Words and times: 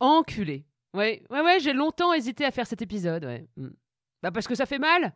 Enculé. 0.00 0.64
Ouais, 0.94 1.22
ouais, 1.30 1.42
ouais, 1.42 1.60
j'ai 1.60 1.72
longtemps 1.72 2.12
hésité 2.12 2.44
à 2.44 2.50
faire 2.50 2.66
cet 2.66 2.82
épisode, 2.82 3.24
ouais. 3.24 3.46
Mm. 3.56 3.68
Bah 4.22 4.30
parce 4.32 4.48
que 4.48 4.54
ça 4.54 4.66
fait 4.66 4.78
mal 4.78 5.14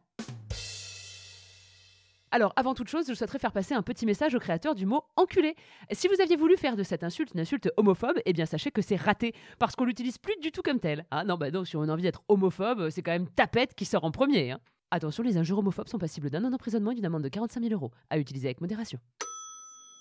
alors, 2.34 2.54
avant 2.56 2.72
toute 2.72 2.88
chose, 2.88 3.04
je 3.06 3.12
souhaiterais 3.12 3.38
faire 3.38 3.52
passer 3.52 3.74
un 3.74 3.82
petit 3.82 4.06
message 4.06 4.34
au 4.34 4.38
créateur 4.38 4.74
du 4.74 4.86
mot 4.86 5.02
enculé. 5.16 5.54
Si 5.90 6.08
vous 6.08 6.18
aviez 6.22 6.36
voulu 6.36 6.56
faire 6.56 6.76
de 6.76 6.82
cette 6.82 7.04
insulte 7.04 7.34
une 7.34 7.40
insulte 7.40 7.70
homophobe, 7.76 8.16
eh 8.24 8.32
bien 8.32 8.46
sachez 8.46 8.70
que 8.70 8.80
c'est 8.80 8.96
raté, 8.96 9.34
parce 9.58 9.76
qu'on 9.76 9.84
l'utilise 9.84 10.16
plus 10.16 10.36
du 10.40 10.50
tout 10.50 10.62
comme 10.62 10.80
tel. 10.80 11.04
Ah 11.10 11.24
non, 11.24 11.36
bah 11.36 11.50
non, 11.50 11.66
si 11.66 11.76
on 11.76 11.82
a 11.82 11.92
envie 11.92 12.04
d'être 12.04 12.22
homophobe, 12.28 12.88
c'est 12.88 13.02
quand 13.02 13.12
même 13.12 13.28
tapette 13.28 13.74
qui 13.74 13.84
sort 13.84 14.04
en 14.04 14.10
premier. 14.10 14.52
hein. 14.52 14.60
Attention, 14.90 15.22
les 15.22 15.36
injures 15.36 15.58
homophobes 15.58 15.88
sont 15.88 15.98
passibles 15.98 16.30
d'un 16.30 16.42
an 16.44 16.50
d'emprisonnement 16.50 16.92
et 16.92 16.94
d'une 16.94 17.04
amende 17.04 17.22
de 17.22 17.28
45 17.28 17.60
000 17.60 17.74
euros, 17.74 17.90
à 18.08 18.18
utiliser 18.18 18.48
avec 18.48 18.62
modération. 18.62 18.98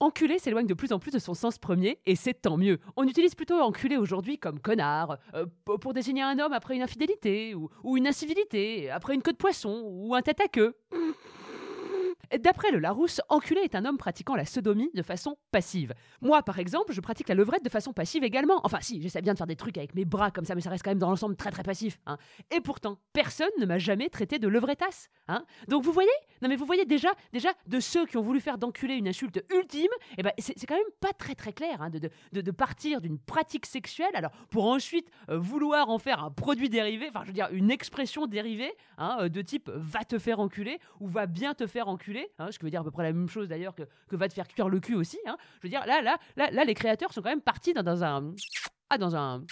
Enculé 0.02 0.40
s'éloigne 0.40 0.66
de 0.66 0.74
plus 0.74 0.94
en 0.94 0.98
plus 0.98 1.12
de 1.12 1.20
son 1.20 1.36
sens 1.36 1.60
premier, 1.60 2.00
et 2.08 2.16
c'est 2.16 2.34
tant 2.34 2.58
mieux. 2.58 2.80
On 2.98 3.04
utilise 3.08 3.36
plutôt 3.36 3.60
enculé 3.62 3.98
aujourd'hui 3.98 4.40
comme 4.40 4.60
connard, 4.60 5.20
euh, 5.36 5.46
pour 5.64 5.94
désigner 5.94 6.24
un 6.24 6.40
homme 6.40 6.54
après 6.54 6.76
une 6.76 6.82
infidélité, 6.82 7.54
ou, 7.54 7.70
ou 7.84 7.98
une 7.98 8.08
incivilité, 8.08 8.90
après 8.90 9.14
une 9.14 9.22
queue 9.22 9.34
de 9.34 9.38
poisson, 9.38 9.84
ou 9.86 10.16
un 10.16 10.24
tête 10.24 10.42
à 10.42 10.48
queue. 10.48 10.76
D'après 12.40 12.72
le 12.72 12.80
Larousse, 12.80 13.22
enculé 13.30 13.62
est 13.62 13.76
un 13.76 13.86
homme 13.86 13.98
pratiquant 13.98 14.36
la 14.36 14.46
sodomie 14.46 14.90
de 14.94 15.02
façon 15.02 15.38
passive. 15.52 15.94
Moi, 16.22 16.42
par 16.44 16.60
exemple, 16.60 16.94
je 16.94 17.02
pratique 17.02 17.28
la 17.30 17.36
levrette 17.36 17.64
de 17.64 17.70
façon 17.70 17.94
passive 17.94 18.24
également. 18.24 18.62
Enfin, 18.64 18.80
si, 18.82 19.02
j'essaie 19.02 19.22
bien 19.22 19.34
de 19.34 19.38
faire 19.38 19.48
des 19.48 19.56
trucs 19.56 19.78
avec 19.78 19.96
mes 19.96 20.06
bras 20.06 20.32
comme 20.32 20.46
ça, 20.46 20.56
mais 20.56 20.62
ça 20.62 20.70
reste 20.70 20.84
quand 20.84 20.92
même 20.92 21.00
dans 21.00 21.10
l'ensemble 21.10 21.36
très 21.36 21.52
très 21.52 21.64
passif. 21.64 22.00
hein. 22.06 22.18
Et 22.50 22.62
pourtant, 22.62 22.98
personne 23.14 23.50
ne 23.60 23.66
m'a 23.66 23.78
jamais 23.78 24.10
traité 24.10 24.40
de 24.40 24.48
levretasse. 24.48 25.10
Hein. 25.28 25.44
Donc 25.68 25.84
vous 25.84 25.92
voyez? 25.92 26.10
Non 26.42 26.50
mais 26.50 26.56
vous 26.56 26.66
voyez 26.66 26.86
déjà, 26.86 27.10
déjà 27.34 27.50
de 27.68 27.80
ceux 27.80 28.06
qui 28.06 28.18
ont 28.18 28.22
voulu 28.22 28.40
faire 28.40 28.58
d'enculé 28.58 28.96
une 28.96 29.08
insulte 29.08 29.44
ultime, 29.54 29.92
eh 30.18 30.24
ben, 30.24 30.32
c'est 30.40 30.66
quand 30.66 30.76
même 30.76 30.84
pas 31.00 31.14
très 31.14 31.36
très 31.36 31.54
clair 31.54 31.82
hein, 31.82 31.90
de 31.90 32.52
partir 32.52 33.02
d'une 33.02 33.20
pratique 33.20 33.66
sexuelle, 33.66 34.12
alors 34.16 34.32
pour 34.50 34.66
ensuite 34.66 35.08
euh, 35.30 35.38
vouloir 35.38 35.90
en 35.90 36.00
faire 36.00 36.24
un 36.24 36.32
produit 36.32 36.70
dérivé, 36.70 37.08
enfin 37.10 37.22
je 37.24 37.28
veux 37.28 37.34
dire 37.34 37.50
une 37.52 37.70
expression 37.72 38.26
dérivée 38.26 38.74
hein, 38.98 39.18
euh, 39.22 39.30
de 39.30 39.42
type 39.42 39.70
va 39.76 40.04
te 40.04 40.18
faire 40.18 40.40
enculer 40.40 40.80
ou 41.00 41.08
va 41.08 41.28
bien 41.28 41.54
te 41.54 41.68
faire 41.68 41.88
enculer, 41.88 42.21
hein, 42.40 42.52
ce 42.52 42.60
qui 42.60 42.66
veut 42.66 42.72
dire 42.72 42.82
à 42.82 42.84
peu 42.84 42.92
près 42.92 43.04
la 43.04 43.14
même 43.14 43.30
chose 43.30 43.48
d'ailleurs 43.48 43.76
que, 43.76 43.84
va 44.16 44.28
te 44.28 44.34
faire 44.34 44.48
cuire 44.48 44.70
le 44.70 44.80
cul 44.80 44.96
aussi. 44.96 45.20
hein. 45.26 45.38
Je 45.62 45.68
veux 45.68 45.70
dire 45.70 45.86
là, 45.86 46.02
là, 46.02 46.18
là, 46.36 46.52
là, 46.52 46.64
les 46.64 46.74
créateurs 46.74 47.14
sont 47.14 47.22
quand 47.22 47.30
même 47.30 47.42
partis 47.42 47.74
dans, 47.74 48.04
un... 48.04 48.34
Ah, 48.90 48.98
dans 48.98 49.16
un... 49.16 49.44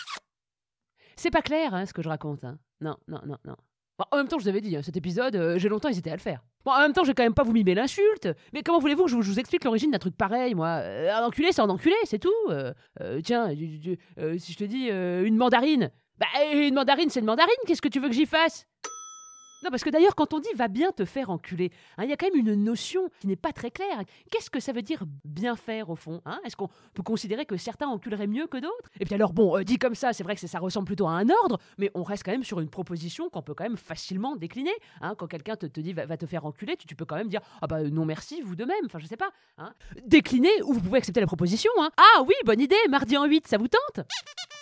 C'est 1.16 1.32
pas 1.32 1.42
clair 1.42 1.74
hein, 1.74 1.86
ce 1.86 1.94
que 1.94 2.02
je 2.02 2.10
raconte. 2.10 2.44
hein. 2.44 2.58
Non, 2.82 2.98
non, 3.08 3.20
non, 3.26 3.38
non. 3.46 3.56
Bon, 3.98 4.06
en 4.12 4.18
même 4.18 4.30
temps, 4.30 4.40
je 4.40 4.44
vous 4.44 4.50
avais 4.50 4.62
dit, 4.62 4.78
hein, 4.78 4.82
cet 4.82 4.96
épisode, 4.96 5.36
euh, 5.36 5.58
j'ai 5.60 5.68
longtemps 5.68 5.90
hésité 5.90 6.10
à 6.10 6.16
le 6.16 6.22
faire. 6.22 6.42
Bon, 6.64 6.72
en 6.72 6.80
même 6.80 6.94
temps, 6.94 7.04
je 7.04 7.10
vais 7.10 7.14
quand 7.14 7.24
même 7.24 7.34
pas 7.34 7.44
vous 7.44 7.52
mimer 7.52 7.76
l'insulte. 7.76 8.30
Mais 8.54 8.64
comment 8.64 8.80
voulez-vous 8.80 9.04
que 9.04 9.10
je 9.12 9.16
vous, 9.18 9.40
explique 9.40 9.66
l'origine 9.66 9.92
d'un 9.92 10.00
truc 10.00 10.16
pareil, 10.16 10.56
moi? 10.56 10.80
Euh, 10.84 11.14
Un 11.14 11.26
enculé, 11.26 11.52
c'est 11.52 11.62
un 11.62 11.70
enculé, 11.70 11.96
c'est 12.06 12.20
tout. 12.20 12.32
Euh, 12.50 12.74
tiens, 13.22 13.50
si 13.50 14.54
je 14.54 14.58
te 14.58 14.64
dis 14.64 14.88
une 14.88 15.36
mandarine, 15.36 15.92
bah 16.18 16.28
une 16.54 16.76
mandarine, 16.76 17.10
c'est 17.10 17.20
une 17.20 17.26
mandarine, 17.26 17.54
qu'est-ce 17.68 17.82
que 17.82 17.90
tu 17.90 18.00
veux 18.00 18.08
que 18.08 18.16
j'y 18.16 18.26
fasse? 18.26 18.66
Non, 19.64 19.70
parce 19.72 19.84
que 19.84 19.90
d'ailleurs, 19.90 20.16
quand 20.16 20.34
on 20.34 20.40
dit 20.40 20.50
va 20.56 20.68
bien 20.68 20.92
te 20.92 21.06
faire 21.06 21.30
enculer, 21.30 21.72
hein, 21.98 22.04
il 22.06 22.10
y 22.10 22.14
a 22.14 22.18
quand 22.18 22.28
même 22.34 22.40
une 22.40 22.56
notion 22.64 23.10
qui 23.20 23.28
n'est 23.28 23.36
pas 23.36 23.52
très 23.52 23.72
claire. 23.72 24.04
Qu'est-ce 24.32 24.50
que 24.50 24.60
ça 24.60 24.72
veut 24.72 24.82
dire 24.82 25.04
bien 25.26 25.56
faire 25.56 25.90
au 25.90 25.96
fond 25.96 26.22
hein? 26.26 26.40
Est-ce 26.46 26.56
qu'on 26.56 26.70
peut 26.94 27.04
considérer 27.04 27.46
que 27.46 27.58
certains 27.58 27.88
enculeraient 27.88 28.28
mieux 28.28 28.48
que 28.48 28.58
d'autres? 28.58 28.90
Et 29.00 29.06
puis 29.06 29.16
alors, 29.16 29.34
bon, 29.34 29.58
euh, 29.58 29.64
dit 29.64 29.78
comme 29.78 29.96
ça, 29.96 30.14
c'est 30.14 30.24
vrai 30.24 30.36
que 30.36 30.48
ça 30.48 30.60
ressemble 30.60 30.86
plutôt 30.86 31.08
à 31.08 31.12
un 31.12 31.30
ordre, 31.30 31.60
mais 31.78 31.92
on 31.94 32.04
reste 32.04 32.24
quand 32.24 32.32
même 32.32 32.44
sur 32.44 32.60
une 32.60 32.70
proposition 32.70 33.30
qu'on 33.30 33.42
peut 33.42 33.54
quand 33.54 33.64
même 33.66 33.78
facilement 33.78 34.36
décliner. 34.36 34.72
hein. 35.02 35.16
Quand 35.18 35.28
quelqu'un 35.28 35.56
te, 35.56 35.66
te 35.66 35.80
dit 35.82 35.94
va, 35.94 36.18
te 36.18 36.26
faire 36.26 36.46
enculer, 36.46 36.78
tu, 36.78 36.96
peux 36.96 37.06
quand 37.06 37.16
même 37.18 37.30
dire 37.30 37.42
ah 37.62 37.68
bah 37.68 37.84
non 37.84 38.06
merci, 38.06 38.42
vous 38.42 38.56
de 38.56 38.66
même. 38.66 38.86
Enfin, 38.86 39.00
je 39.00 39.08
sais 39.08 39.18
pas. 39.18 39.30
hein. 39.58 39.74
Décliner 40.06 40.62
ou 40.64 40.74
vous 40.74 40.82
pouvez 40.82 40.98
accepter 41.00 41.20
la 41.20 41.28
proposition. 41.28 41.72
Ah 41.98 42.22
oui, 42.26 42.34
bonne 42.46 42.62
idée, 42.62 42.76
mardi 42.90 43.18
en 43.18 43.26
8, 43.26 43.48
ça 43.48 43.58
vous 43.58 43.68
tente? 43.68 44.06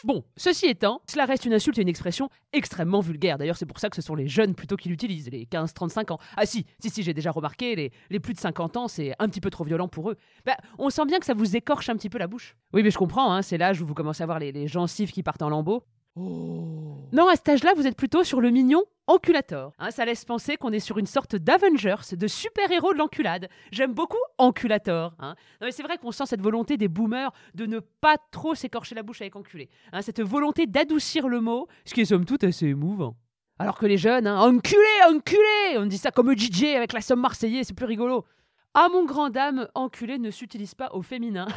Bon, 0.04 0.24
ceci 0.36 0.68
étant, 0.68 1.02
cela 1.10 1.26
reste 1.26 1.46
une 1.46 1.54
insulte 1.54 1.78
et 1.80 1.82
une 1.82 1.88
expression 1.88 2.30
extrêmement 2.54 3.00
vulgaire. 3.00 3.38
D'ailleurs, 3.38 3.58
c'est 3.58 3.66
pour 3.66 3.80
ça 3.80 3.90
que 3.90 3.96
ce 3.96 4.02
sont 4.02 4.16
les 4.16 4.28
jeunes 4.28 4.54
plutôt 4.54 4.76
qui 4.76 4.90
l'utilisent, 4.90 5.30
les 5.30 5.46
15-35 5.46 6.14
ans. 6.14 6.20
Ah 6.36 6.46
si, 6.46 6.66
si, 6.80 6.90
si, 6.90 7.04
j'ai 7.04 7.14
déjà 7.14 7.32
remarqué, 7.32 7.76
les, 7.76 7.92
les 8.10 8.20
plus 8.20 8.34
de 8.34 8.40
50 8.40 8.78
ans, 8.78 8.88
c'est 8.88 9.14
un 9.20 9.28
petit 9.28 9.42
peu 9.42 9.50
trop 9.50 9.64
violent 9.64 9.88
pour 9.88 10.12
eux. 10.12 10.16
Bah, 10.46 10.58
on 10.78 10.90
sent 10.90 11.06
bien 11.06 11.20
que 11.20 11.26
ça 11.26 11.34
vous 11.34 11.56
écorche 11.56 11.90
un 11.90 11.96
petit 11.96 12.10
peu 12.10 12.20
la 12.20 12.28
bouche. 12.28 12.56
Oui, 12.74 12.84
mais 12.84 12.92
je 12.92 12.98
comprends, 12.98 13.34
hein, 13.34 13.42
c'est 13.42 13.58
l'âge 13.58 13.82
où 13.82 13.86
vous 13.86 13.96
commencez 13.96 14.22
à 14.24 14.28
voir 14.28 14.40
les, 14.40 14.52
les 14.52 14.68
gencives 14.68 15.12
qui 15.12 15.24
partent 15.24 15.42
en 15.42 15.50
lambeaux. 15.50 15.84
Non, 16.16 17.28
à 17.28 17.36
cet 17.36 17.50
âge-là, 17.50 17.74
vous 17.76 17.88
êtes 17.88 17.96
plutôt 17.96 18.24
sur 18.24 18.42
le 18.42 18.50
mignon? 18.50 18.84
Enculator. 19.08 19.74
Hein, 19.80 19.92
ça 19.92 20.06
laisse 20.06 20.26
penser 20.26 20.58
qu'on 20.58 20.72
est 20.72 20.80
sur 20.80 20.98
une 20.98 21.06
sorte 21.06 21.36
d'Avengers, 21.36 21.96
de 22.12 22.28
super-héros 22.28 22.94
de 22.94 22.98
l'enculade. 22.98 23.50
J'aime 23.72 23.94
beaucoup 23.94 24.18
enculator. 24.38 25.14
hein. 25.20 25.36
Mais 25.62 25.72
c'est 25.72 25.84
vrai 25.84 25.98
qu'on 25.98 26.12
sent 26.12 26.26
cette 26.28 26.42
volonté 26.42 26.78
des 26.78 26.88
boomers 26.88 27.32
de 27.56 27.66
ne 27.66 27.80
pas 27.80 28.18
trop 28.32 28.56
s'écorcher 28.56 28.96
la 28.96 29.04
bouche 29.04 29.22
avec 29.22 29.36
enculé. 29.36 29.70
Hein, 29.92 30.02
cette 30.02 30.22
volonté 30.22 30.68
d'adoucir 30.68 31.28
le 31.28 31.42
mot, 31.42 31.68
ce 31.86 31.94
qui 31.94 32.02
est 32.02 32.06
somme 32.06 32.26
toute 32.26 32.44
assez 32.44 32.68
émouvant. 32.68 33.16
Alors 33.60 33.78
que 33.80 33.86
les 33.88 33.98
jeunes, 33.98 34.28
hein, 34.28 34.40
enculé, 34.40 34.86
enculé 35.10 35.78
On 35.78 35.86
dit 35.88 35.98
ça 35.98 36.12
comme 36.12 36.32
DJ 36.38 36.76
avec 36.76 36.94
la 36.94 37.02
somme 37.02 37.22
marseillais, 37.22 37.64
c'est 37.64 37.74
plus 37.74 37.86
rigolo. 37.88 38.26
Ah 38.74 38.90
mon 38.92 39.06
grand 39.06 39.30
dame, 39.32 39.68
enculé 39.74 40.20
ne 40.20 40.30
s'utilise 40.30 40.76
pas 40.76 40.90
au 40.94 41.02
féminin. 41.02 41.48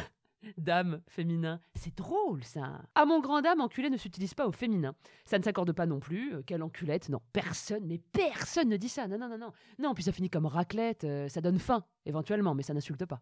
Dame, 0.57 1.01
féminin, 1.07 1.59
c'est 1.75 1.95
drôle 1.95 2.43
ça. 2.43 2.81
Ah 2.95 3.05
mon 3.05 3.19
grand 3.19 3.41
dame, 3.41 3.61
enculé 3.61 3.89
ne 3.89 3.97
s'utilise 3.97 4.33
pas 4.33 4.47
au 4.47 4.51
féminin. 4.51 4.95
Ça 5.25 5.37
ne 5.37 5.43
s'accorde 5.43 5.71
pas 5.71 5.85
non 5.85 5.99
plus. 5.99 6.33
Euh, 6.33 6.41
quelle 6.45 6.63
enculette 6.63 7.09
Non, 7.09 7.19
personne, 7.31 7.83
mais 7.85 7.99
personne 8.11 8.69
ne 8.69 8.77
dit 8.77 8.89
ça. 8.89 9.07
Non, 9.07 9.17
non, 9.17 9.29
non, 9.29 9.37
non. 9.37 9.51
Non, 9.79 9.93
puis 9.93 10.03
ça 10.03 10.11
finit 10.11 10.29
comme 10.29 10.45
raclette. 10.45 11.03
euh, 11.03 11.27
ça 11.27 11.41
donne 11.41 11.59
faim, 11.59 11.83
éventuellement, 12.05 12.55
mais 12.55 12.63
ça 12.63 12.73
n'insulte 12.73 13.05
pas. 13.05 13.21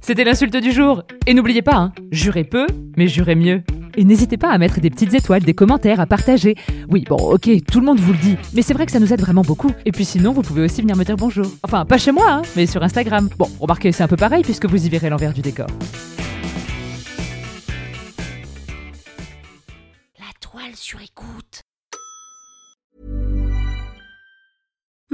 C'était 0.00 0.24
l'insulte 0.24 0.56
du 0.56 0.72
jour. 0.72 1.04
Et 1.26 1.34
n'oubliez 1.34 1.62
pas, 1.62 1.76
hein, 1.76 1.92
jurez 2.10 2.44
peu, 2.44 2.66
mais 2.96 3.06
jurez 3.06 3.36
mieux. 3.36 3.62
Et 3.96 4.04
n'hésitez 4.04 4.36
pas 4.36 4.50
à 4.50 4.58
mettre 4.58 4.80
des 4.80 4.90
petites 4.90 5.14
étoiles, 5.14 5.42
des 5.42 5.54
commentaires, 5.54 6.00
à 6.00 6.06
partager. 6.06 6.54
Oui, 6.88 7.04
bon, 7.08 7.16
ok, 7.16 7.50
tout 7.70 7.80
le 7.80 7.86
monde 7.86 8.00
vous 8.00 8.12
le 8.12 8.18
dit, 8.18 8.36
mais 8.54 8.62
c'est 8.62 8.74
vrai 8.74 8.86
que 8.86 8.92
ça 8.92 9.00
nous 9.00 9.12
aide 9.12 9.20
vraiment 9.20 9.42
beaucoup. 9.42 9.70
Et 9.84 9.92
puis 9.92 10.04
sinon, 10.04 10.32
vous 10.32 10.42
pouvez 10.42 10.62
aussi 10.62 10.80
venir 10.80 10.96
me 10.96 11.04
dire 11.04 11.16
bonjour. 11.16 11.46
Enfin, 11.62 11.84
pas 11.84 11.98
chez 11.98 12.12
moi, 12.12 12.26
hein, 12.30 12.42
mais 12.56 12.66
sur 12.66 12.82
Instagram. 12.82 13.28
Bon, 13.38 13.48
remarquez, 13.60 13.92
c'est 13.92 14.02
un 14.02 14.08
peu 14.08 14.16
pareil 14.16 14.42
puisque 14.42 14.66
vous 14.66 14.86
y 14.86 14.88
verrez 14.88 15.10
l'envers 15.10 15.32
du 15.32 15.42
décor. 15.42 15.66
La 20.18 20.32
toile 20.40 20.74
sur 20.74 21.00
écoute. 21.00 21.61